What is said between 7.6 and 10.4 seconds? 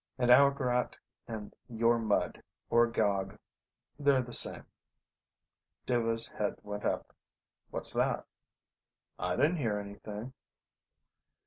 "What's that?" "I didn't hear anything."